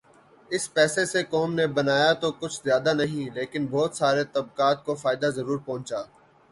[0.51, 4.95] اس پیسے سے قوم نے بنایا تو کچھ زیادہ نہیں لیکن بہت سارے طبقات کو
[4.95, 6.01] فائدہ ضرور پہنچا۔